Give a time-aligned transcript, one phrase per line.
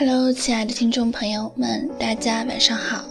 [0.00, 3.04] Hello，亲爱的听众朋友们，大家晚上好，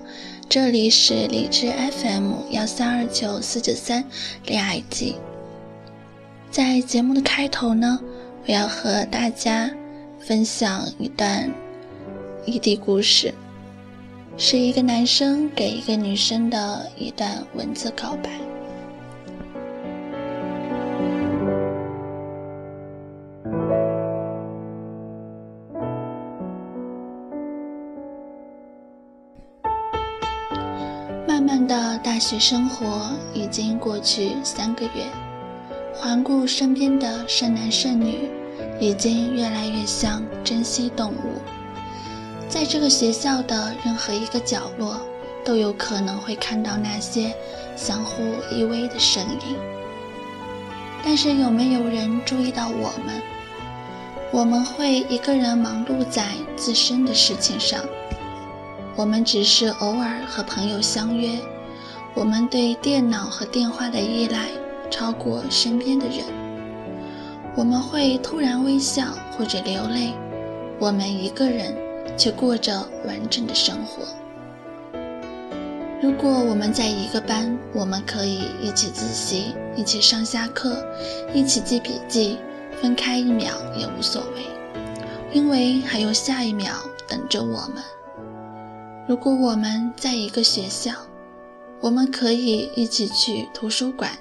[0.49, 4.04] 这里是荔枝 FM 幺三二九四九三
[4.47, 5.15] 恋爱季。
[6.49, 7.99] 在节目的开头呢，
[8.44, 9.70] 我要和大家
[10.20, 11.53] 分享一段
[12.44, 13.31] 异地故事，
[14.35, 18.31] 是一个男生给一个女生的一段文字告白。
[31.49, 35.07] 慢的大学生活已经过去三个月，
[35.95, 38.30] 环顾身边的剩男剩女，
[38.80, 41.41] 已经越来越像珍稀动物。
[42.48, 45.02] 在这个学校的任何一个角落，
[45.43, 47.34] 都有可能会看到那些
[47.76, 48.21] 相互
[48.52, 49.57] 依偎的身影。
[51.04, 53.20] 但是有没有人注意到我们？
[54.31, 57.84] 我们会一个人忙碌在自身的事情上。
[58.95, 61.40] 我们只是偶尔和朋友相约，
[62.13, 64.50] 我们对电脑和电话的依赖
[64.92, 66.26] 超过身边的人。
[67.56, 70.14] 我们会突然微笑或者流泪，
[70.80, 71.76] 我们一个人
[72.17, 74.04] 却过着完整的生活。
[76.02, 80.86] 如果我们在一个班，我们可以一起自习，一起上下课，
[81.34, 82.38] 一起记笔记，
[82.82, 84.44] 分开一秒也无所谓，
[85.34, 86.73] 因为还有下一秒
[87.08, 87.84] 等着我们。
[89.10, 90.92] 如果我们在一个学校，
[91.82, 94.12] 我们可以一起去图书馆，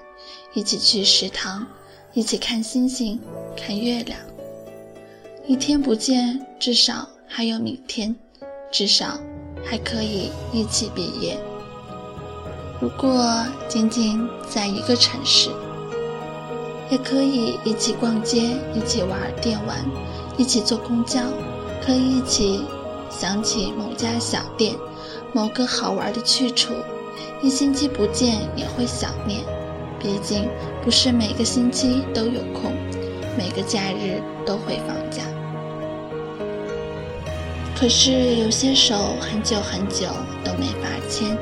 [0.54, 1.66] 一起去食堂，
[2.14, 3.20] 一起看星星、
[3.54, 4.18] 看月亮。
[5.46, 8.16] 一天不见，至少还有明天，
[8.72, 9.20] 至少
[9.62, 11.38] 还可以一起毕业。
[12.80, 15.50] 如果仅仅在一个城市，
[16.90, 19.84] 也可以一起逛街，一起玩电玩，
[20.38, 21.20] 一起坐公交，
[21.84, 22.62] 可以一起。
[23.10, 24.74] 想起某家小店，
[25.32, 26.72] 某个好玩的去处，
[27.42, 29.40] 一星期不见也会想念。
[30.00, 30.48] 毕竟
[30.84, 32.72] 不是每个星期都有空，
[33.36, 35.22] 每个假日都会放假。
[37.76, 40.06] 可是有些手很久很久
[40.44, 41.36] 都没法牵，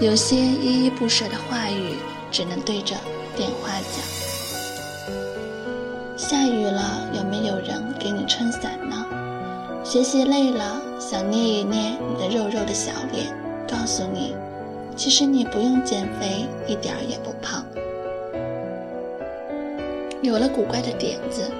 [0.00, 1.96] 有些依依不舍的话语
[2.30, 2.94] 只能对着
[3.36, 5.08] 电话讲。
[6.16, 9.06] 下雨了，有没有人给你撑伞呢？
[9.84, 10.82] 学习累了。
[11.10, 13.34] 想捏一捏你的肉肉的小脸，
[13.66, 14.34] 告诉你，
[14.94, 17.64] 其实你不用减肥，一点儿也不胖。
[20.20, 21.50] 有了古怪的点子，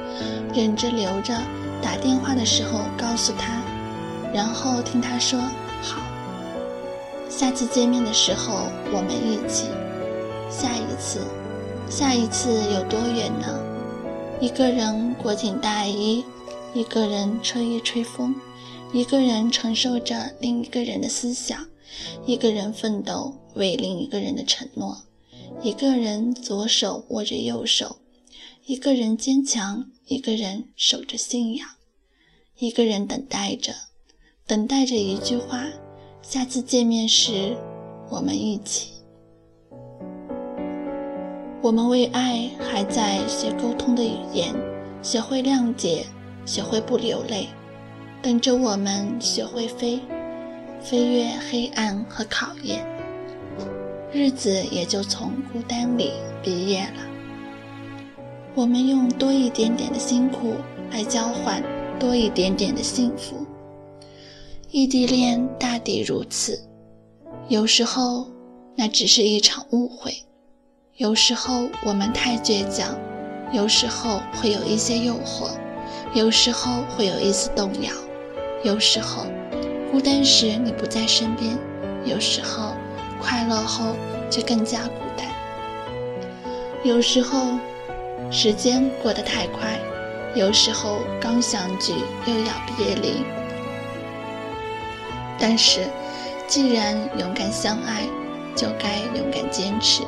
[0.54, 1.32] 忍着留着，
[1.80, 3.62] 打电话的时候告诉他，
[4.34, 5.40] 然后听他说
[5.80, 6.02] 好。
[7.30, 9.68] 下次见面的时候我们一起。
[10.50, 11.20] 下一次，
[11.88, 13.58] 下一次有多远呢？
[14.40, 16.22] 一个人裹紧大衣，
[16.74, 18.34] 一个人吹一吹风。
[18.92, 21.68] 一个人承受着另一个人的思想，
[22.24, 25.02] 一个人奋斗为另一个人的承诺，
[25.62, 27.98] 一个人左手握着右手，
[28.64, 31.68] 一个人坚强，一个人守着信仰，
[32.58, 33.74] 一个人等待着，
[34.46, 35.66] 等待着一句话：
[36.22, 37.56] 下次见面时，
[38.10, 38.92] 我们一起。
[41.60, 44.54] 我们为爱还在学沟通的语言，
[45.02, 46.06] 学会谅解，
[46.46, 47.48] 学会不流泪。
[48.28, 49.98] 等着我们学会飞，
[50.82, 52.86] 飞越黑暗和考验，
[54.12, 56.12] 日子也就从孤单里
[56.42, 57.06] 毕业了。
[58.54, 60.56] 我们用多一点点的辛苦
[60.90, 61.62] 来交换
[61.98, 63.46] 多一点点的幸福。
[64.70, 66.60] 异地恋大抵如此，
[67.48, 68.28] 有时候
[68.76, 70.14] 那只是一场误会，
[70.98, 72.94] 有时候我们太倔强，
[73.54, 75.48] 有时候会有一些诱惑，
[76.12, 77.90] 有时候会有一丝动摇。
[78.64, 79.24] 有时候，
[79.90, 81.56] 孤单时你不在身边；
[82.04, 82.74] 有时候，
[83.20, 83.94] 快乐后
[84.28, 85.28] 却更加孤单。
[86.82, 87.56] 有时候，
[88.32, 89.78] 时间过得太快；
[90.34, 91.92] 有时候，刚相聚
[92.26, 93.22] 又要别离。
[95.38, 95.86] 但是，
[96.48, 98.02] 既然勇敢相爱，
[98.56, 100.02] 就该勇敢坚持。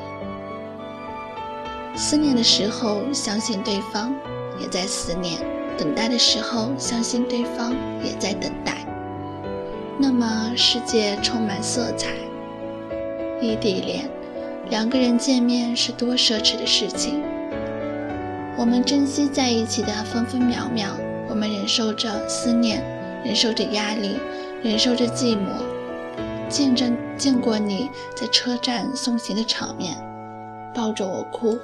[1.94, 4.12] 思念的时候，相信对方
[4.58, 5.38] 也在思念。
[5.81, 7.75] 等待的时候，相信对方
[8.05, 8.85] 也在等待。
[9.99, 12.11] 那么，世界充满色彩。
[13.41, 14.06] 异地恋，
[14.69, 17.23] 两个人见面是多奢侈的事情。
[18.59, 20.91] 我们珍惜在一起的分分秒秒，
[21.31, 22.85] 我们忍受着思念，
[23.25, 24.19] 忍受着压力，
[24.62, 25.49] 忍受着寂寞，
[26.50, 29.97] 见证见过你在车站送行的场面，
[30.75, 31.59] 抱着我哭。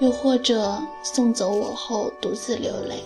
[0.00, 3.04] 又或者送走我后独自流泪，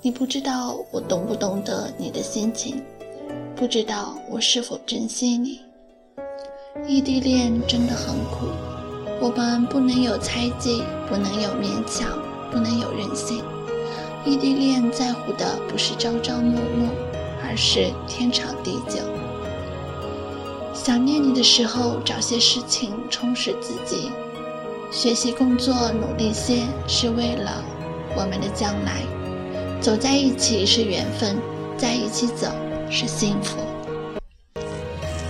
[0.00, 2.82] 你不知道我懂不懂得你的心情，
[3.54, 5.60] 不知道我是否珍惜你。
[6.88, 8.46] 异地恋真的很苦，
[9.20, 12.18] 我们不能有猜忌，不能有勉强，
[12.50, 13.40] 不能有任性。
[14.24, 16.88] 异地恋在乎的不是朝朝暮暮，
[17.44, 18.98] 而是天长地久。
[20.74, 24.10] 想念你的时候，找些事情充实自己，
[24.92, 27.64] 学习工作努力些，是为了
[28.14, 29.00] 我们的将来。
[29.80, 31.38] 走在一起是缘分，
[31.78, 32.46] 在一起走
[32.90, 33.56] 是幸福。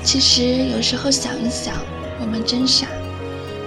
[0.02, 0.42] 其实
[0.74, 1.76] 有时候想一想，
[2.20, 2.88] 我们真傻。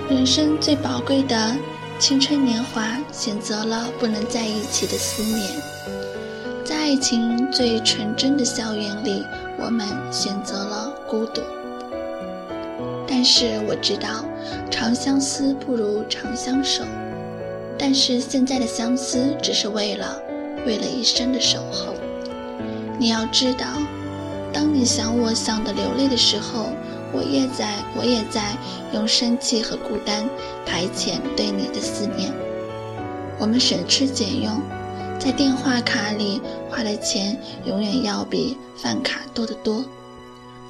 [0.09, 1.55] 人生最宝贵的
[1.97, 5.49] 青春年华，选择了不能在一起的思念；
[6.65, 9.23] 在爱情最纯真的校园里，
[9.57, 11.41] 我们选择了孤独。
[13.07, 14.25] 但是我知道，
[14.69, 16.83] 长相思不如长相守。
[17.77, 20.21] 但是现在的相思，只是为了。
[20.65, 21.93] 为了一生的守候，
[22.97, 23.67] 你要知道，
[24.51, 26.69] 当你想我想的流泪的时候，
[27.13, 28.57] 我也在，我也在
[28.91, 30.27] 用生气和孤单
[30.65, 32.33] 排遣对你的思念。
[33.37, 34.59] 我们省吃俭用，
[35.19, 39.85] 在电话卡里花的钱永远要比饭卡多得多。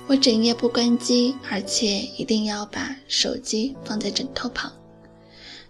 [0.07, 4.71] 我整夜不关机，而且一定要把手机放在枕头旁。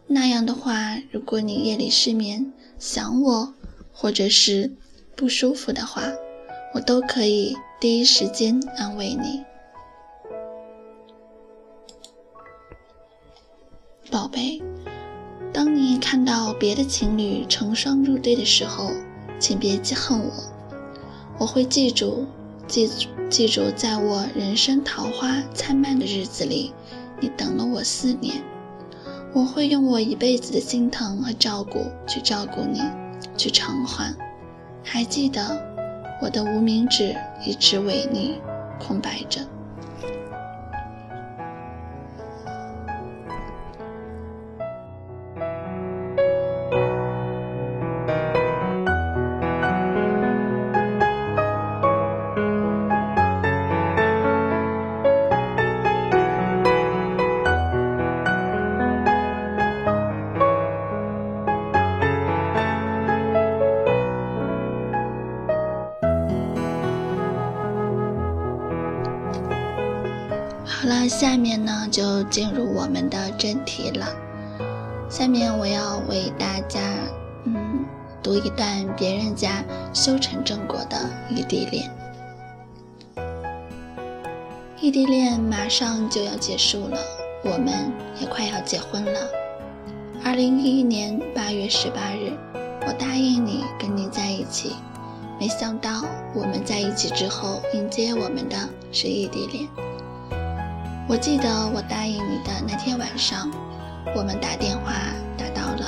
[0.07, 3.53] 那样的话，如果你夜里失眠想我。
[3.97, 4.75] 或者是
[5.15, 6.03] 不舒服的话，
[6.73, 9.41] 我都可以第一时间安慰你，
[14.11, 14.61] 宝贝。
[15.53, 18.91] 当你看到别的情侣成双入对的时候，
[19.39, 20.33] 请别记恨我，
[21.39, 22.27] 我会记住，
[22.67, 22.89] 记
[23.29, 26.73] 记住，在我人生桃花灿烂的日子里，
[27.19, 28.43] 你等了我四年，
[29.33, 32.81] 我会用我一辈子的心疼和照顾去照顾你。
[33.37, 34.15] 去偿还，
[34.81, 35.41] 还记得
[36.21, 37.15] 我的无名指
[37.45, 38.39] 一直为你
[38.79, 39.41] 空白着。
[70.85, 74.05] 好了，下面呢就进入我们的正题了。
[75.09, 76.79] 下面我要为大家，
[77.45, 77.83] 嗯，
[78.21, 79.65] 读一段别人家
[79.95, 81.89] 修成正果的异地恋。
[84.79, 86.99] 异地恋马上就要结束了，
[87.43, 87.91] 我们
[88.21, 89.19] 也快要结婚了。
[90.23, 92.31] 二零一一年八月十八日，
[92.85, 94.75] 我答应你跟你在一起，
[95.39, 96.05] 没想到
[96.35, 98.55] 我们在一起之后，迎接我们的
[98.91, 99.67] 是异地恋。
[101.07, 103.47] 我记得我答应你的那天晚上，
[104.15, 104.91] 我们打电话
[105.37, 105.85] 打到了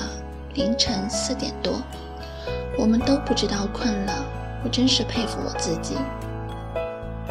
[0.53, 1.81] 凌晨四点多，
[2.77, 4.13] 我们都不知道困了。
[4.63, 5.95] 我真是佩服我自己。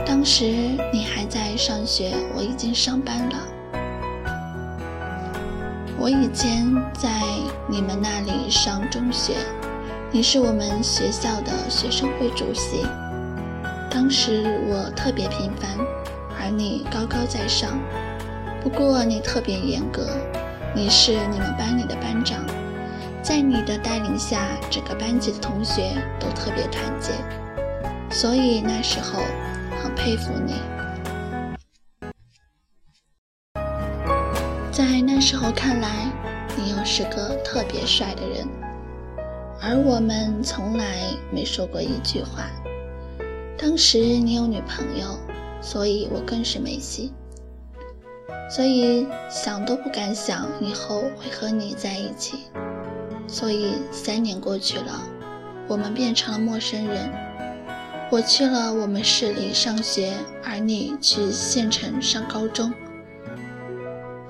[0.05, 0.45] 当时
[0.93, 3.37] 你还在上学，我已经上班了。
[5.97, 7.23] 我以前在
[7.69, 9.35] 你们那里上中学，
[10.11, 12.85] 你是我们学校的学生会主席。
[13.89, 15.71] 当时我特别平凡。
[16.47, 17.77] 而你高高在上，
[18.63, 20.07] 不过你特别严格，
[20.77, 22.39] 你是你们班里的班长，
[23.21, 27.11] 在你的带领下，整个班级的同学都特别团结，
[28.15, 29.19] 所以那时候
[29.83, 30.55] 很佩服你。
[34.71, 36.07] 在那时候看来，
[36.57, 38.47] 你又是个特别帅的人，
[39.61, 40.85] 而我们从来
[41.33, 42.45] 没说过一句话。
[43.59, 45.19] 当时你有女朋友。
[45.61, 47.13] 所以我更是没戏，
[48.51, 52.45] 所以想都不敢想以后会和你在一起。
[53.27, 55.03] 所以三年过去了，
[55.67, 57.11] 我们变成了陌生人。
[58.09, 62.73] 我去了我们市里上学，而你去县城上高中。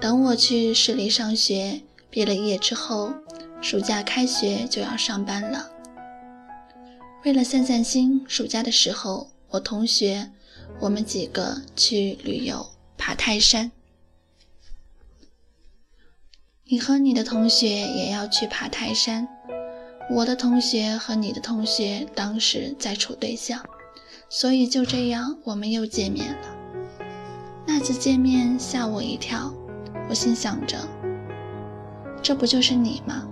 [0.01, 3.13] 等我去市里上学，毕了业之后，
[3.61, 5.71] 暑假开学就要上班了。
[7.25, 10.31] 为了散散心，暑假的时候，我同学。
[10.81, 13.73] 我们几个去旅游，爬泰山。
[16.65, 19.29] 你和你的同学也要去爬泰山。
[20.11, 23.65] 我的同学和你的同学当时在处对象，
[24.29, 26.57] 所以就这样我们又见面了。
[27.67, 29.53] 那次见面吓我一跳，
[30.09, 30.79] 我心想着，
[32.23, 33.27] 这不就是你吗？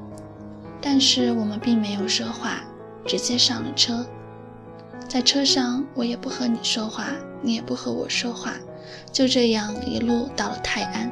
[0.80, 2.62] 但是我们并没有说话，
[3.06, 4.04] 直接上了车。
[5.08, 7.06] 在车上，我也不和你说话，
[7.40, 8.54] 你也不和我说话，
[9.12, 11.11] 就这样一路到了泰安。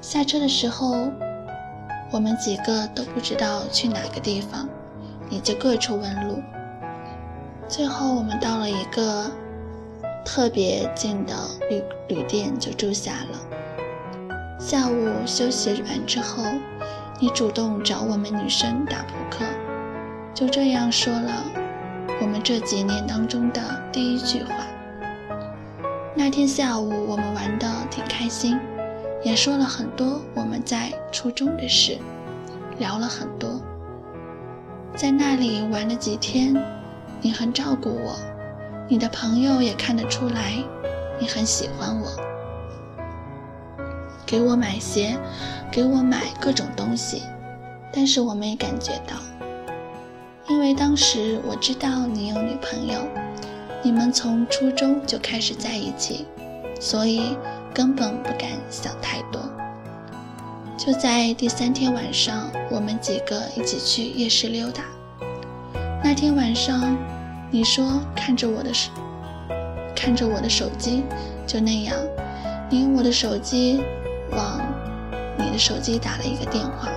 [0.00, 1.10] 下车的时候，
[2.10, 4.68] 我们几个都不知道去哪个地方，
[5.28, 6.42] 你就各处问路。
[7.68, 9.30] 最后，我们到了一个
[10.24, 11.34] 特别近的
[11.68, 14.58] 旅旅店，就住下了。
[14.58, 16.42] 下午休息完之后，
[17.20, 19.44] 你主动找我们女生打扑克，
[20.32, 21.32] 就这样说了
[22.20, 23.60] 我们这几年当中的
[23.92, 24.54] 第一句话。
[26.14, 28.58] 那天下午，我们玩的挺开心，
[29.22, 31.98] 也说了很多我们在初中的事，
[32.78, 33.60] 聊了很多。
[34.94, 36.54] 在那里玩了几天。
[37.22, 38.14] 你很照顾我，
[38.88, 40.52] 你的朋友也看得出来，
[41.18, 42.10] 你很喜欢我，
[44.26, 45.16] 给我买鞋，
[45.72, 47.22] 给我买各种东西，
[47.90, 49.16] 但是我没感觉到，
[50.48, 53.00] 因为当时我知道你有女朋友，
[53.82, 56.24] 你们从初中就开始在一起，
[56.80, 57.36] 所以
[57.74, 59.40] 根本不敢想太多。
[60.78, 64.84] 就在第三天晚上，我们几个一起去夜市溜达。
[66.04, 66.96] 那天晚上，
[67.50, 68.92] 你说看着我的手，
[69.96, 71.02] 看着我的手机，
[71.44, 71.96] 就那样，
[72.70, 73.82] 你用我的手机
[74.30, 74.60] 往
[75.36, 76.88] 你的手机打了一个电话，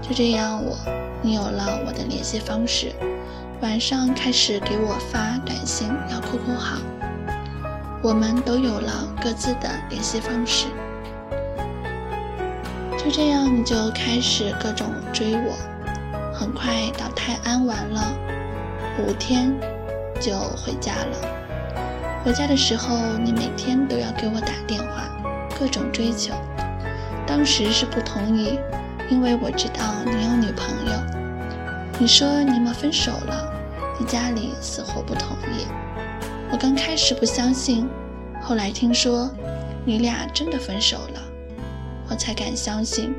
[0.00, 0.74] 就这样，我
[1.24, 2.92] 你有了我的联系方式，
[3.60, 6.78] 晚上开始给我发短信要 QQ 号，
[8.02, 10.66] 我们都有了各自的联系方式，
[12.98, 15.54] 就这样，你就开始各种追我。
[16.34, 18.12] 很快到泰安玩了
[18.98, 19.54] 五天，
[20.20, 21.16] 就回家了。
[22.24, 25.08] 回家的时候，你每天都要给我打电话，
[25.56, 26.34] 各种追求。
[27.24, 28.58] 当时是不同意，
[29.12, 30.92] 因为我知道你有女朋友。
[32.00, 33.52] 你说你们分手了，
[34.00, 35.66] 你家里死活不同意。
[36.50, 37.86] 我刚开始不相信，
[38.40, 39.30] 后来听说
[39.84, 41.20] 你俩真的分手了，
[42.08, 43.14] 我才敢相信。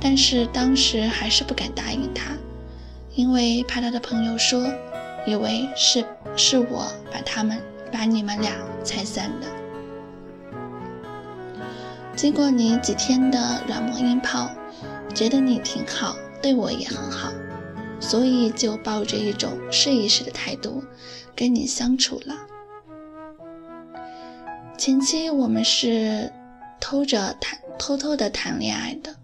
[0.00, 2.32] 但是当时还是不敢答应他，
[3.14, 4.66] 因为怕他的朋友说，
[5.24, 6.04] 以为是
[6.36, 7.62] 是我把他们
[7.92, 8.50] 把你们俩
[8.82, 9.46] 拆散的。
[12.16, 14.50] 经过你几天的软磨硬泡，
[15.14, 17.32] 觉得你挺好，对我也很好，
[18.00, 20.82] 所以就抱着一种试一试的态度
[21.36, 22.34] 跟你相处了。
[24.78, 26.32] 前期我们是
[26.80, 29.14] 偷着谈，偷偷的谈恋爱的。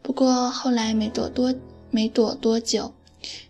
[0.00, 1.54] 不过后来没躲多
[1.90, 2.94] 没躲多久，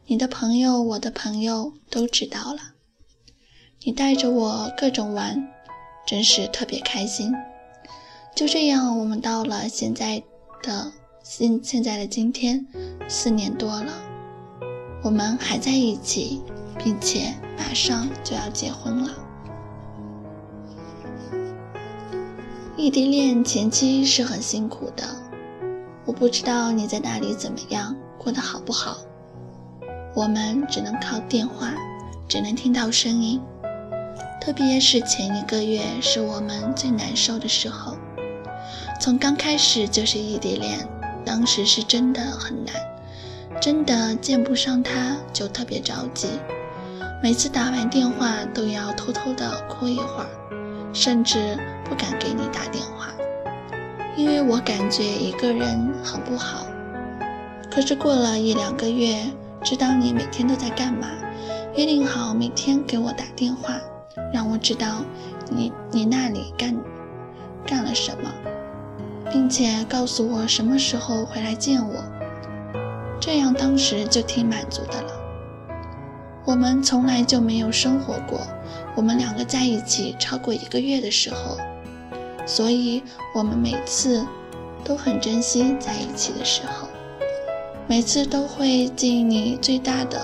[0.06, 2.72] 你的朋友、我的朋友都知道了。
[3.84, 5.46] 你带着我各种玩，
[6.06, 7.32] 真是特别开心。
[8.34, 10.22] 就这样，我们到了现在
[10.62, 10.90] 的
[11.28, 12.64] 现现在的今天，
[13.08, 13.92] 四年多了，
[15.02, 16.40] 我们还在一起，
[16.78, 19.10] 并且马上就要结婚了。
[22.76, 25.04] 异地恋前期是很辛苦的。
[26.04, 28.96] 我不知道你在那里怎么样，过得好不好？
[30.14, 31.74] 我们只能靠电话，
[32.28, 33.42] 只能听到声音。
[34.40, 37.96] 特别是前一个月，是我们最难受的时候。
[39.00, 40.88] 从刚开始就是异地恋，
[41.26, 42.72] 当时是真的很难，
[43.60, 46.28] 真的见不上他就特别着急。
[47.20, 50.28] 每次打完电话都要偷偷的哭一会儿，
[50.92, 53.08] 甚至不敢给你打电话。
[54.16, 56.64] 因为我感觉一个人很不好，
[57.70, 59.26] 可是过了一两个月，
[59.64, 61.08] 知道你每天都在干嘛，
[61.74, 63.74] 约定好每天给我打电话，
[64.32, 65.02] 让我知道
[65.50, 66.74] 你你那里干
[67.66, 68.32] 干了什么，
[69.30, 72.04] 并且告诉我什么时候回来见我，
[73.20, 75.12] 这样当时就挺满足的了。
[76.44, 78.40] 我们从来就没有生活过，
[78.94, 81.56] 我们两个在一起超过一个月的时候。
[82.46, 83.02] 所以，
[83.34, 84.24] 我们每次
[84.84, 86.86] 都很珍惜在一起的时候，
[87.88, 90.20] 每次都会尽你最大的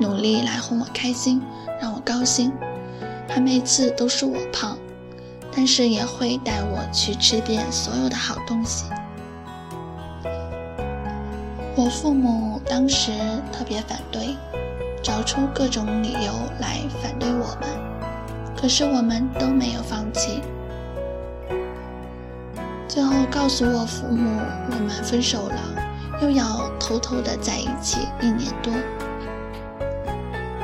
[0.00, 1.40] 努力来哄我开心，
[1.80, 2.52] 让我高兴。
[3.28, 4.76] 还每次都是我胖，
[5.54, 8.84] 但是也会带我去吃遍所有的好东西。
[11.76, 13.12] 我父母当时
[13.52, 14.36] 特别反对，
[15.02, 17.68] 找出各种理由来反对我们。
[18.60, 20.42] 可是我们都没有放弃，
[22.86, 24.38] 最后告诉我父母
[24.70, 25.56] 我们分手了，
[26.20, 28.70] 又要偷偷的在一起一年多。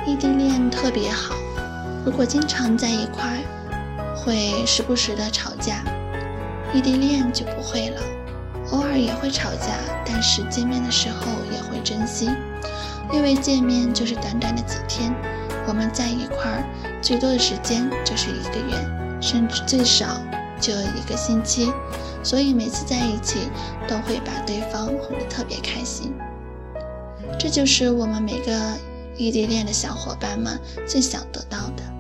[0.07, 1.35] 异地恋特别好，
[2.05, 3.41] 如果经常在一块，
[4.27, 5.85] 会时不时的吵架；
[6.75, 8.03] 异地恋就不会了，
[8.73, 12.29] 偶尔也会吵架，但是见面的时候也会珍惜，
[13.13, 15.15] 因为见面就是短短的几天，
[15.69, 16.65] 我们在一块儿
[17.01, 20.21] 最多的时间就是一个月，甚至最少
[20.61, 21.73] 就一个星期，
[22.25, 23.49] 所以每次在一起
[23.87, 26.13] 都会把对方哄得特别开心。
[27.39, 28.53] 这就是我们每个
[29.17, 31.96] 异地恋的小伙伴们最想得到的。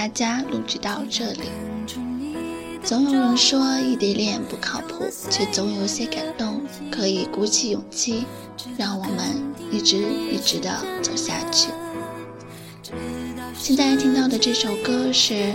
[0.00, 1.42] 大家录制到这里。
[2.82, 8.24] 总有人说异地恋不靠谱，却总有些感动可以鼓起勇气，
[8.78, 11.68] 让我们一直一直的走下去。
[13.52, 15.52] 现在听到的这首歌是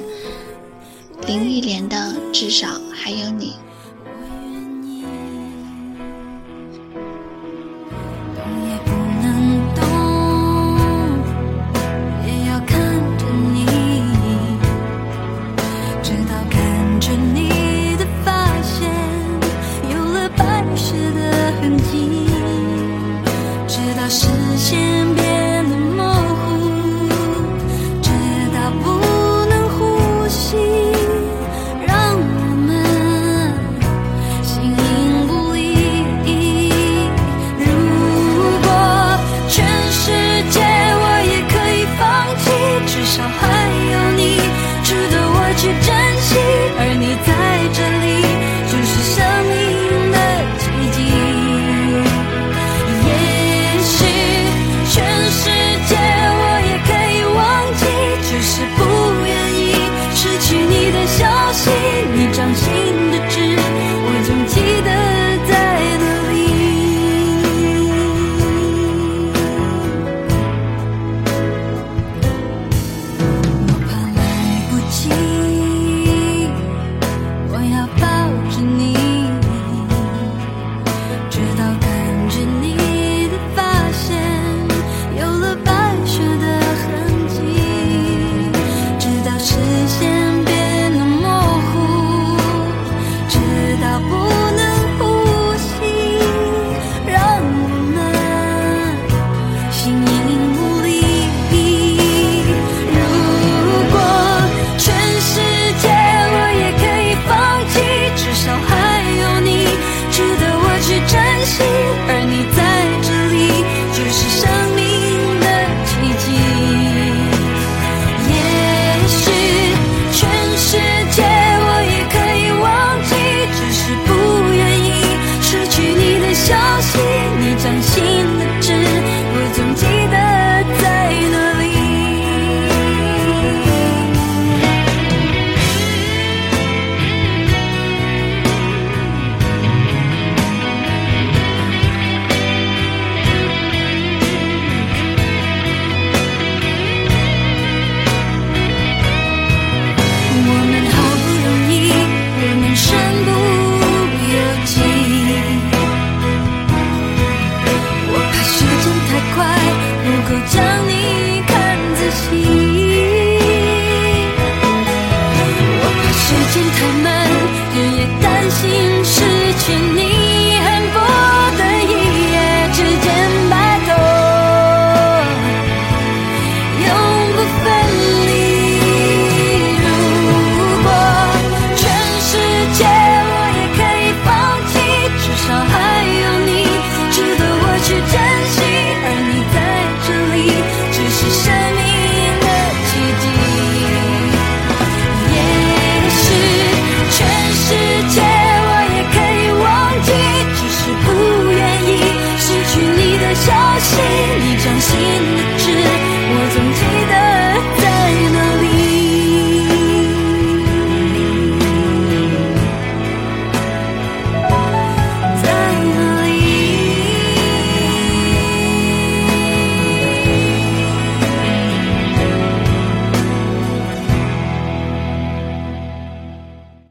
[1.26, 1.98] 林忆莲的
[2.32, 3.54] 《至少还有你》。